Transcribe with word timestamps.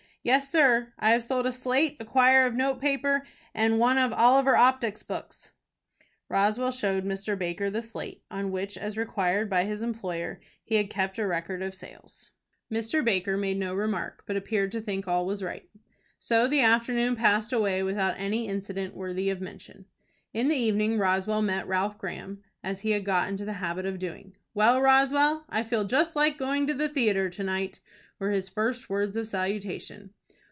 "Yes, 0.23 0.51
sir. 0.51 0.93
I 0.99 1.09
have 1.13 1.23
sold 1.23 1.47
a 1.47 1.51
slate, 1.51 1.97
a 1.99 2.05
quire 2.05 2.45
of 2.45 2.53
notepaper, 2.53 3.25
and 3.55 3.79
one 3.79 3.97
of 3.97 4.13
Oliver 4.13 4.55
Optic's 4.55 5.01
books." 5.01 5.49
Roswell 6.29 6.69
showed 6.69 7.03
Mr. 7.05 7.35
Baker 7.35 7.71
the 7.71 7.81
slate, 7.81 8.21
on 8.29 8.51
which, 8.51 8.77
as 8.77 8.97
required 8.99 9.49
by 9.49 9.63
his 9.63 9.81
employer, 9.81 10.39
he 10.63 10.75
had 10.75 10.91
kept 10.91 11.17
a 11.17 11.25
record 11.25 11.63
of 11.63 11.73
sales. 11.73 12.29
Mr. 12.71 13.03
Baker 13.03 13.35
made 13.35 13.57
no 13.57 13.73
remark, 13.73 14.21
but 14.27 14.35
appeared 14.35 14.71
to 14.73 14.79
think 14.79 15.07
all 15.07 15.25
was 15.25 15.41
right. 15.41 15.67
So 16.19 16.47
the 16.47 16.61
afternoon 16.61 17.15
passed 17.15 17.51
away 17.51 17.81
without 17.81 18.13
any 18.19 18.45
incident 18.47 18.93
worthy 18.93 19.31
of 19.31 19.41
mention. 19.41 19.85
In 20.35 20.49
the 20.49 20.55
evening 20.55 20.99
Roswell 20.99 21.41
met 21.41 21.67
Ralph 21.67 21.97
Graham, 21.97 22.43
as 22.63 22.81
he 22.81 22.91
had 22.91 23.05
got 23.05 23.27
into 23.27 23.43
the 23.43 23.53
habit 23.53 23.87
of 23.87 23.97
doing. 23.97 24.37
"Well, 24.53 24.81
Roswell, 24.83 25.45
I 25.49 25.63
feel 25.63 25.83
just 25.83 26.15
like 26.15 26.37
going 26.37 26.67
to 26.67 26.75
the 26.75 26.87
theatre 26.89 27.31
to 27.31 27.43
night," 27.43 27.79
were 28.19 28.29
his 28.29 28.49
first 28.49 28.87
words 28.87 29.17
of 29.17 29.27
salutation. 29.27 30.13